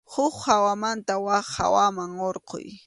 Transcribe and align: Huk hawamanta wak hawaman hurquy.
Huk 0.13 0.33
hawamanta 0.45 1.13
wak 1.25 1.45
hawaman 1.55 2.11
hurquy. 2.19 2.65